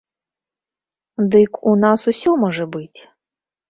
Дык 1.37 1.61
у 1.71 1.77
нас 1.85 1.99
усё 2.15 2.37
можа 2.49 2.65
быць! 2.79 2.99